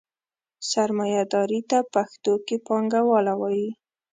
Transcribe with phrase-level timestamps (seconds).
[0.69, 3.69] سرمایهداري ته پښتو کې پانګواله وایي.